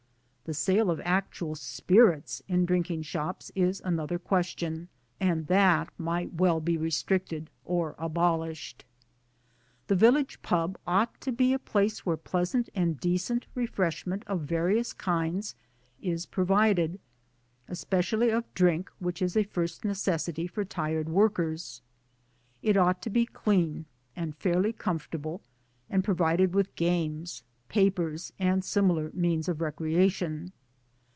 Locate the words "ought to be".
10.85-11.53, 22.75-23.25